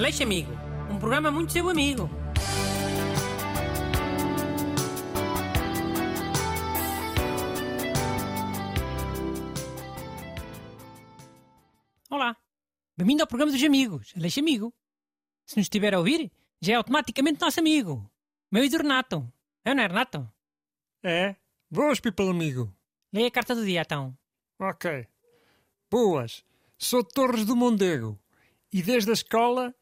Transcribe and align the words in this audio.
Aleixo 0.00 0.22
Amigo, 0.22 0.50
um 0.90 0.98
programa 0.98 1.30
muito 1.30 1.52
seu 1.52 1.68
amigo. 1.68 2.08
Olá, 12.08 12.34
bem-vindo 12.96 13.22
ao 13.22 13.26
programa 13.26 13.52
dos 13.52 13.62
amigos, 13.62 14.14
Aleixo 14.16 14.40
Amigo. 14.40 14.72
Se 15.44 15.58
nos 15.58 15.66
estiver 15.66 15.92
a 15.92 15.98
ouvir, 15.98 16.32
já 16.62 16.72
é 16.72 16.76
automaticamente 16.76 17.38
nosso 17.38 17.60
amigo. 17.60 18.10
Meu 18.50 18.64
e 18.64 18.70
do 18.70 18.78
Renato. 18.78 19.30
É 19.66 19.74
não 19.74 19.82
é, 19.82 19.86
Renato? 19.86 20.32
É? 21.02 21.36
Boas, 21.70 22.00
people 22.00 22.30
amigo. 22.30 22.74
Leia 23.12 23.28
a 23.28 23.30
carta 23.30 23.54
do 23.54 23.66
dia, 23.66 23.82
então. 23.82 24.16
Ok. 24.58 25.06
Boas. 25.90 26.42
Sou 26.78 27.04
Torres 27.04 27.44
do 27.44 27.54
Mondego 27.54 28.18
e 28.72 28.82
desde 28.82 29.10
a 29.10 29.12
escola 29.12 29.74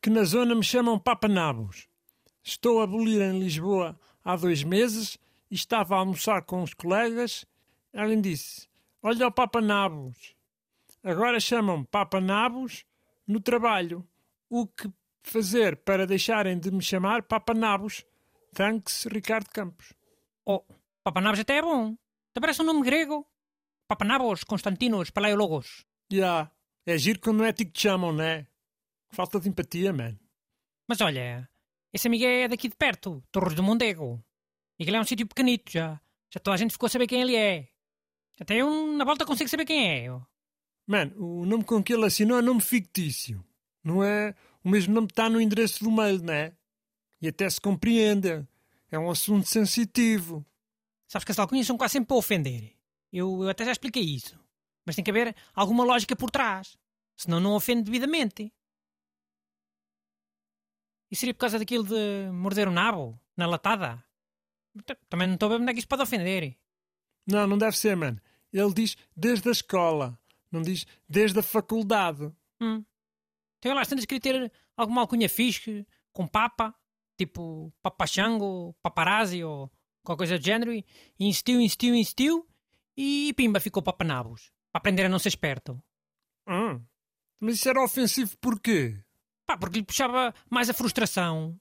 que 0.00 0.08
na 0.08 0.24
zona 0.24 0.54
me 0.54 0.64
chamam 0.64 0.98
Papanabos. 0.98 1.86
Estou 2.42 2.80
a 2.80 2.84
abolir 2.84 3.20
em 3.20 3.38
Lisboa 3.38 3.98
há 4.24 4.34
dois 4.34 4.62
meses 4.62 5.18
e 5.50 5.54
estava 5.54 5.94
a 5.94 5.98
almoçar 5.98 6.42
com 6.42 6.62
os 6.62 6.72
colegas. 6.72 7.44
Alguém 7.94 8.20
disse: 8.20 8.66
Olha 9.02 9.26
o 9.26 9.32
Papanabos. 9.32 10.34
Agora 11.04 11.38
chamam-me 11.38 11.86
Papanabos 11.86 12.84
no 13.26 13.40
trabalho. 13.40 14.06
O 14.48 14.66
que 14.66 14.90
fazer 15.22 15.76
para 15.76 16.06
deixarem 16.06 16.58
de 16.58 16.70
me 16.70 16.82
chamar 16.82 17.22
Papanabos? 17.22 18.04
Thanks, 18.54 19.04
Ricardo 19.04 19.50
Campos. 19.50 19.92
Oh, 20.44 20.64
Papanabos 21.04 21.40
até 21.40 21.58
é 21.58 21.62
bom. 21.62 21.94
Te 22.32 22.40
parece 22.40 22.62
um 22.62 22.64
nome 22.64 22.82
grego? 22.82 23.26
Papanabos 23.86 24.44
Constantinos 24.44 25.10
Palaiologos. 25.10 25.84
Já. 26.10 26.16
Yeah. 26.16 26.50
É 26.86 26.96
giro 26.96 27.20
quando 27.20 27.38
não 27.38 27.44
é 27.44 27.52
ti 27.52 27.66
que 27.66 27.72
te 27.72 27.82
chamam, 27.82 28.12
não 28.12 28.24
é? 28.24 28.46
Falta 29.10 29.40
de 29.40 29.48
empatia, 29.48 29.92
man. 29.92 30.18
Mas 30.86 31.00
olha, 31.00 31.48
esse 31.92 32.06
amigo 32.06 32.24
é 32.24 32.48
daqui 32.48 32.68
de 32.68 32.76
perto, 32.76 33.22
Torres 33.30 33.54
do 33.54 33.62
Mondego. 33.62 34.24
E 34.78 34.82
aquele 34.82 34.96
é 34.96 35.00
um 35.00 35.04
sítio 35.04 35.26
pequenito 35.26 35.70
já. 35.70 36.00
Já 36.32 36.40
toda 36.40 36.54
a 36.54 36.56
gente 36.56 36.72
ficou 36.72 36.86
a 36.86 36.90
saber 36.90 37.06
quem 37.06 37.20
ele 37.20 37.36
é. 37.36 37.68
Até 38.40 38.56
eu 38.56 38.92
na 38.92 39.04
volta 39.04 39.26
consigo 39.26 39.50
saber 39.50 39.66
quem 39.66 39.86
é. 39.86 40.08
Mano, 40.86 41.14
o 41.18 41.44
nome 41.44 41.64
com 41.64 41.82
que 41.82 41.92
ele 41.92 42.06
assinou 42.06 42.38
é 42.38 42.42
nome 42.42 42.60
fictício. 42.60 43.44
Não 43.82 44.02
é 44.02 44.34
o 44.64 44.70
mesmo 44.70 44.94
nome 44.94 45.08
que 45.08 45.12
está 45.12 45.28
no 45.28 45.40
endereço 45.40 45.84
do 45.84 45.90
mail, 45.90 46.22
não 46.22 46.32
é? 46.32 46.52
E 47.20 47.28
até 47.28 47.48
se 47.50 47.60
compreende. 47.60 48.46
É 48.90 48.98
um 48.98 49.10
assunto 49.10 49.46
sensitivo. 49.46 50.44
Sabes 51.06 51.24
que 51.24 51.32
as 51.32 51.38
alcunhas 51.38 51.66
são 51.66 51.76
quase 51.76 51.92
sempre 51.92 52.08
para 52.08 52.16
ofender. 52.16 52.72
Eu, 53.12 53.42
eu 53.42 53.48
até 53.48 53.64
já 53.64 53.72
expliquei 53.72 54.02
isso. 54.02 54.38
Mas 54.86 54.94
tem 54.96 55.04
que 55.04 55.10
haver 55.10 55.34
alguma 55.54 55.84
lógica 55.84 56.16
por 56.16 56.30
trás. 56.30 56.76
Senão 57.16 57.40
não 57.40 57.54
ofende 57.54 57.82
devidamente. 57.82 58.52
E 61.10 61.16
seria 61.16 61.34
por 61.34 61.40
causa 61.40 61.58
daquilo 61.58 61.84
de 61.84 62.30
morder 62.32 62.68
o 62.68 62.72
nabo 62.72 63.20
na 63.36 63.46
latada? 63.46 64.02
Também 65.08 65.26
não 65.26 65.34
estou 65.34 65.46
a 65.46 65.56
ver 65.56 65.62
onde 65.62 65.70
é 65.70 65.72
que 65.72 65.80
isso 65.80 65.88
pode 65.88 66.02
ofender. 66.02 66.56
Não, 67.26 67.46
não 67.46 67.58
deve 67.58 67.76
ser, 67.76 67.96
mano. 67.96 68.20
Ele 68.52 68.72
diz 68.72 68.96
desde 69.16 69.48
a 69.48 69.52
escola. 69.52 70.18
Não 70.50 70.62
diz 70.62 70.86
desde 71.08 71.38
a 71.38 71.42
faculdade. 71.42 72.32
Hum. 72.60 72.84
Então 73.58 73.74
lá, 73.74 73.82
estamos 73.82 74.04
querer 74.04 74.20
ter 74.20 74.52
alguma 74.76 75.02
alcunha 75.02 75.28
fixe, 75.28 75.86
com 76.12 76.26
papa, 76.26 76.74
tipo 77.18 77.72
papachango, 77.82 78.74
paparazzi 78.82 79.44
ou 79.44 79.70
qualquer 80.02 80.20
coisa 80.20 80.38
do 80.38 80.44
género, 80.44 80.72
e 80.72 80.84
insistiu, 81.18 81.60
insistiu, 81.60 81.94
insistiu, 81.94 82.48
e 82.96 83.32
pimba, 83.34 83.60
ficou 83.60 83.82
papanabos. 83.82 84.50
Para 84.72 84.80
aprender 84.80 85.04
a 85.04 85.08
não 85.08 85.18
ser 85.18 85.28
esperto. 85.28 85.80
Hum. 86.48 86.82
Mas 87.38 87.56
isso 87.56 87.68
era 87.68 87.82
ofensivo 87.82 88.36
porquê? 88.38 89.02
Pá, 89.50 89.56
porque 89.56 89.80
lhe 89.80 89.84
puxava 89.84 90.32
mais 90.48 90.70
a 90.70 90.72
frustração. 90.72 91.58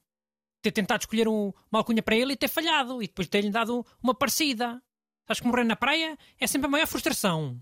Ter 0.61 0.71
tentado 0.71 1.01
escolher 1.01 1.27
um, 1.27 1.51
uma 1.71 1.79
alcunha 1.79 2.03
para 2.03 2.15
ele 2.15 2.33
e 2.33 2.37
ter 2.37 2.47
falhado. 2.47 3.01
E 3.01 3.07
depois 3.07 3.27
ter-lhe 3.27 3.49
dado 3.49 3.83
uma 3.99 4.13
parecida. 4.13 4.79
Sabes 5.25 5.41
que 5.41 5.47
morrer 5.47 5.63
na 5.63 5.75
praia 5.75 6.15
é 6.39 6.45
sempre 6.45 6.67
a 6.67 6.69
maior 6.69 6.85
frustração. 6.85 7.59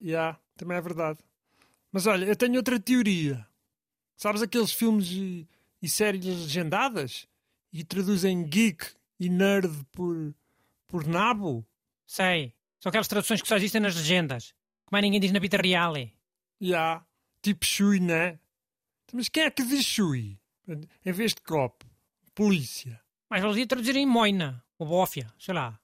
Já, 0.00 0.08
yeah, 0.08 0.40
também 0.56 0.76
é 0.76 0.80
verdade. 0.80 1.20
Mas 1.92 2.04
olha, 2.08 2.24
eu 2.24 2.34
tenho 2.34 2.56
outra 2.56 2.80
teoria. 2.80 3.46
Sabes 4.16 4.42
aqueles 4.42 4.72
filmes 4.72 5.08
e, 5.12 5.48
e 5.80 5.88
séries 5.88 6.24
legendadas? 6.24 7.28
E 7.72 7.84
traduzem 7.84 8.42
geek 8.42 8.84
e 9.20 9.28
nerd 9.28 9.70
por, 9.92 10.34
por 10.88 11.06
nabo? 11.06 11.64
Sei. 12.04 12.52
São 12.80 12.90
aquelas 12.90 13.06
traduções 13.06 13.40
que 13.40 13.46
só 13.46 13.54
existem 13.54 13.80
nas 13.80 13.94
legendas. 13.94 14.48
Que 14.84 14.90
mais 14.90 15.04
ninguém 15.04 15.20
diz 15.20 15.30
na 15.30 15.38
vida 15.38 15.58
real. 15.58 15.94
Já. 15.94 16.10
Yeah, 16.60 17.06
tipo 17.40 17.64
chui, 17.64 18.00
né? 18.00 18.40
Mas 19.12 19.28
quem 19.28 19.44
é 19.44 19.50
que 19.50 19.62
diz 19.62 19.84
chui? 19.84 20.38
Em 21.04 21.12
vez 21.12 21.34
de 21.34 21.40
copo. 21.42 21.86
Polícia. 22.34 23.00
Mas 23.28 23.42
eles 23.42 23.56
iam 23.56 23.66
traduzir 23.66 23.96
em 23.96 24.06
moina. 24.06 24.64
Ou 24.78 24.86
bófia. 24.86 25.32
Sei 25.38 25.54
lá. 25.54 25.78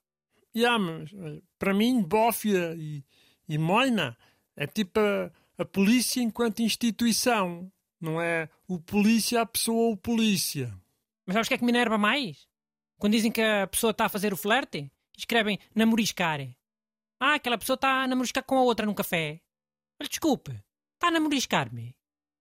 Yeah, 0.55 0.79
mas 0.79 1.11
para 1.59 1.73
mim, 1.73 2.01
bófia 2.01 2.75
e, 2.77 3.03
e 3.47 3.57
moina 3.57 4.17
é 4.55 4.65
tipo 4.65 4.99
a, 4.99 5.31
a 5.57 5.65
polícia 5.65 6.21
enquanto 6.21 6.61
instituição. 6.61 7.71
Não 7.99 8.21
é 8.21 8.49
o 8.67 8.79
polícia 8.79 9.41
a 9.41 9.45
pessoa 9.45 9.89
ou 9.89 9.97
polícia. 9.97 10.73
Mas 11.25 11.33
sabes 11.33 11.47
o 11.47 11.49
que 11.49 11.53
é 11.55 11.57
que 11.57 11.65
me 11.65 11.71
enerva 11.71 11.97
mais? 11.97 12.47
Quando 12.97 13.13
dizem 13.13 13.31
que 13.31 13.41
a 13.41 13.67
pessoa 13.67 13.91
está 13.91 14.05
a 14.05 14.09
fazer 14.09 14.33
o 14.33 14.37
flerte, 14.37 14.91
escrevem 15.17 15.59
namoriscar. 15.75 16.39
Ah, 17.19 17.35
aquela 17.35 17.57
pessoa 17.57 17.75
está 17.75 18.03
a 18.03 18.07
namoriscar 18.07 18.43
com 18.43 18.57
a 18.57 18.61
outra 18.61 18.85
num 18.85 18.93
café. 18.93 19.41
Mas 19.99 20.09
desculpe, 20.09 20.51
está 20.93 21.07
a 21.07 21.11
namoriscar-me? 21.11 21.96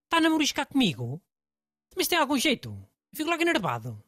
Está 0.07 0.19
a 0.19 0.21
namoriscar 0.21 0.67
comigo? 0.67 1.21
Mas 1.97 2.07
tem 2.07 2.17
algum 2.17 2.39
jeito? 2.39 2.77
Fico 3.13 3.29
logo 3.29 3.43
enervado. 3.43 4.03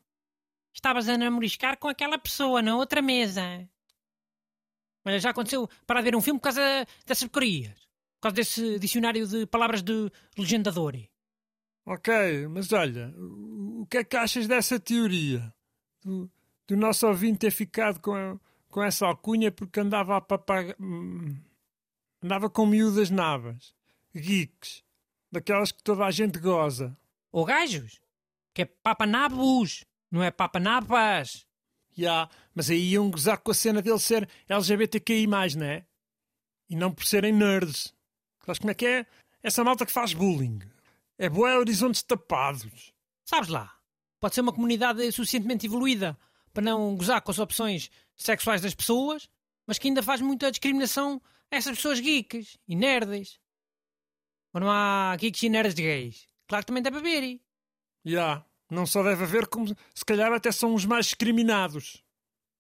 Estavas 0.73 1.09
a 1.09 1.19
namoriscar 1.19 1.77
com 1.77 1.89
aquela 1.89 2.17
pessoa 2.19 2.63
na 2.63 2.77
outra 2.77 3.03
mesa. 3.03 3.69
Olha, 5.05 5.19
já 5.19 5.31
aconteceu 5.31 5.69
para 5.87 6.01
ver 6.01 6.15
um 6.15 6.21
filme 6.21 6.39
por 6.39 6.45
causa 6.45 6.87
dessas 7.05 7.29
porcarias. 7.29 7.77
Por 8.17 8.23
causa 8.23 8.37
desse 8.37 8.79
dicionário 8.79 9.27
de 9.27 9.45
palavras 9.47 9.83
de 9.83 10.11
legendador. 10.37 10.95
Ok, 11.85 12.47
mas 12.49 12.73
olha, 12.73 13.13
o 13.17 13.87
que 13.91 13.99
é 13.99 14.05
que 14.05 14.17
achas 14.17 14.47
dessa 14.47 14.79
teoria? 14.79 15.53
Do, 16.03 16.31
do 16.67 16.77
nosso 16.77 17.09
ouvinte 17.09 17.39
ter 17.39 17.51
ficado 17.51 17.99
com, 18.01 18.39
com 18.69 18.83
essa 18.83 19.07
alcunha 19.07 19.51
porque 19.51 19.81
andava 19.81 20.17
a 20.17 20.21
papagar. 20.21 20.77
andava 22.23 22.49
com 22.51 22.67
miúdas 22.67 23.11
navas, 23.11 23.75
geeks, 24.15 24.85
daquelas 25.31 25.73
que 25.73 25.83
toda 25.83 26.05
a 26.05 26.11
gente 26.11 26.39
goza. 26.39 26.97
Ou 27.31 27.45
gajos, 27.45 28.01
que 28.55 28.63
é 28.63 28.65
papanabos, 28.65 29.85
não 30.11 30.23
é 30.23 30.31
papanabas. 30.31 31.47
Já, 31.93 32.03
yeah, 32.03 32.31
mas 32.55 32.71
aí 32.71 32.91
iam 32.91 33.11
gozar 33.11 33.39
com 33.39 33.51
a 33.51 33.55
cena 33.55 33.83
dele 33.83 33.99
ser 33.99 34.29
LGBTQI, 34.49 35.27
não 35.27 35.67
é? 35.67 35.85
E 36.69 36.77
não 36.77 36.93
por 36.93 37.05
serem 37.05 37.33
nerds. 37.33 37.95
Sabes 38.45 38.59
como 38.59 38.71
é 38.71 38.75
que 38.75 38.87
é? 38.87 39.07
Essa 39.43 39.65
malta 39.65 39.85
que 39.85 39.93
faz 39.93 40.13
bullying. 40.13 40.61
É 41.19 41.29
boa 41.29 41.59
horizontes 41.59 42.03
tapados. 42.03 42.93
Sabes 43.25 43.49
lá, 43.49 43.75
pode 44.21 44.35
ser 44.35 44.41
uma 44.41 44.53
comunidade 44.53 45.11
suficientemente 45.13 45.67
evoluída 45.67 46.17
para 46.53 46.63
não 46.63 46.97
gozar 46.97 47.21
com 47.21 47.31
as 47.31 47.39
opções 47.39 47.91
sexuais 48.17 48.63
das 48.63 48.75
pessoas, 48.75 49.29
mas 49.67 49.79
que 49.79 49.89
ainda 49.89 50.03
faz 50.03 50.21
muita 50.21 50.51
discriminação 50.51 51.21
a 51.51 51.57
essas 51.57 51.77
pessoas 51.77 52.01
geeks 52.01 52.59
e 52.67 52.75
nerds. 52.75 53.39
Ou 54.59 54.61
não 54.61 54.71
há 54.73 55.15
geeks 55.17 55.45
e 55.45 55.49
nerds 55.49 55.75
gays? 55.75 56.27
Claro 56.49 56.65
que 56.65 56.67
também 56.67 56.83
deve 56.83 56.97
haver. 56.97 57.41
Já, 58.05 58.11
yeah. 58.11 58.47
não 58.69 58.87
só 58.87 59.05
deve 59.05 59.23
haver, 59.23 59.47
como 59.47 59.69
se 59.69 60.05
calhar 60.05 60.33
até 60.33 60.51
são 60.51 60.75
os 60.75 60.85
mais 60.85 61.07
discriminados. 61.07 62.03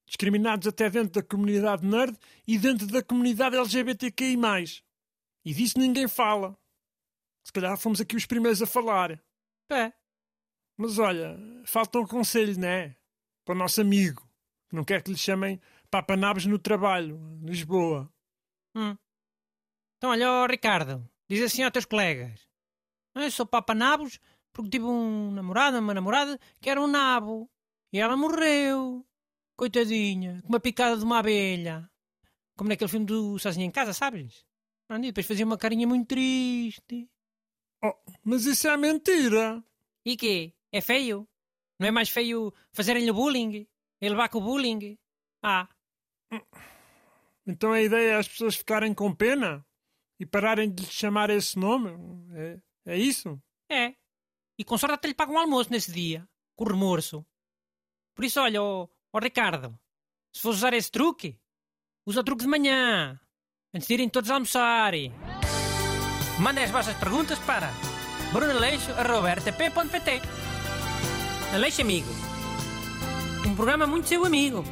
Discriminados 0.06 0.68
até 0.68 0.88
dentro 0.88 1.20
da 1.20 1.28
comunidade 1.28 1.84
nerd 1.84 2.16
e 2.46 2.56
dentro 2.56 2.86
da 2.86 3.02
comunidade 3.02 3.56
LGBTQI. 3.56 4.36
E 5.44 5.52
disso 5.52 5.76
ninguém 5.76 6.06
fala. 6.06 6.56
Se 7.44 7.52
calhar 7.52 7.76
fomos 7.76 8.00
aqui 8.00 8.14
os 8.14 8.26
primeiros 8.26 8.62
a 8.62 8.66
falar. 8.66 9.20
É. 9.68 9.92
Mas 10.76 11.00
olha, 11.00 11.36
falta 11.64 11.98
um 11.98 12.06
conselho, 12.06 12.56
não 12.60 12.68
é? 12.68 12.96
Para 13.44 13.56
o 13.56 13.58
nosso 13.58 13.80
amigo, 13.80 14.22
que 14.68 14.76
não 14.76 14.84
quer 14.84 15.02
que 15.02 15.10
lhe 15.10 15.18
chamem 15.18 15.60
papanabos 15.90 16.46
no 16.46 16.60
trabalho, 16.60 17.18
Lisboa. 17.42 18.08
Hum. 18.76 18.96
Então 19.96 20.10
olha, 20.10 20.30
oh, 20.30 20.46
Ricardo, 20.46 21.08
diz 21.28 21.42
assim 21.42 21.62
aos 21.62 21.72
teus 21.72 21.84
colegas. 21.84 22.48
Eu 23.14 23.30
sou 23.30 23.46
papanabos 23.46 24.20
porque 24.52 24.70
tive 24.70 24.84
um 24.84 25.30
namorado, 25.30 25.78
uma 25.78 25.94
namorada, 25.94 26.38
que 26.60 26.70
era 26.70 26.80
um 26.80 26.86
nabo. 26.86 27.50
E 27.92 27.98
ela 27.98 28.16
morreu. 28.16 29.04
Coitadinha, 29.56 30.40
com 30.42 30.48
uma 30.48 30.60
picada 30.60 30.96
de 30.96 31.04
uma 31.04 31.18
abelha. 31.18 31.90
Como 32.56 32.68
naquele 32.68 32.90
filme 32.90 33.06
do 33.06 33.38
Sozinho 33.38 33.66
em 33.66 33.70
Casa, 33.70 33.92
sabes? 33.92 34.44
E 34.90 34.98
depois 35.00 35.26
fazia 35.26 35.44
uma 35.44 35.58
carinha 35.58 35.86
muito 35.86 36.08
triste. 36.08 37.10
Oh, 37.84 37.94
mas 38.24 38.46
isso 38.46 38.68
é 38.68 38.76
mentira. 38.76 39.62
E 40.04 40.16
quê? 40.16 40.54
É 40.72 40.80
feio? 40.80 41.28
Não 41.78 41.88
é 41.88 41.90
mais 41.90 42.08
feio 42.08 42.52
fazerem-lhe 42.72 43.12
bullying? 43.12 43.66
E 44.00 44.08
levar 44.08 44.28
com 44.28 44.38
o 44.38 44.42
bullying? 44.42 44.96
Ah. 45.42 45.68
Então 47.46 47.72
a 47.72 47.82
ideia 47.82 48.12
é 48.12 48.16
as 48.16 48.28
pessoas 48.28 48.56
ficarem 48.56 48.94
com 48.94 49.14
pena? 49.14 49.66
E 50.20 50.26
pararem 50.26 50.70
de 50.70 50.84
lhe 50.84 50.90
chamar 50.90 51.30
esse 51.30 51.58
nome? 51.58 51.90
É, 52.34 52.58
é 52.86 52.98
isso? 52.98 53.40
É. 53.70 53.94
E 54.58 54.64
com 54.64 54.76
sorte 54.76 54.94
até 54.94 55.08
lhe 55.08 55.14
pagam 55.14 55.34
um 55.36 55.38
almoço 55.38 55.70
nesse 55.70 55.92
dia, 55.92 56.28
com 56.56 56.64
remorso. 56.64 57.24
Por 58.14 58.24
isso, 58.24 58.40
olha, 58.40 58.60
ó, 58.60 58.88
ó 59.12 59.18
Ricardo, 59.20 59.78
se 60.32 60.42
fores 60.42 60.58
usar 60.58 60.74
esse 60.74 60.90
truque, 60.90 61.38
usa 62.04 62.20
o 62.20 62.24
truque 62.24 62.42
de 62.42 62.48
manhã, 62.48 63.20
antes 63.72 63.86
de 63.86 63.94
irem 63.94 64.08
todos 64.08 64.30
almoçar. 64.30 64.92
Mandem 66.40 66.64
as 66.64 66.70
vossas 66.70 66.96
perguntas 66.96 67.38
para 67.40 67.70
brunaleixo.rtp.pt 68.32 70.22
Aleixo 71.54 71.80
Amigo. 71.82 72.08
Um 73.46 73.54
programa 73.54 73.86
muito 73.86 74.08
seu 74.08 74.24
amigo. 74.24 74.64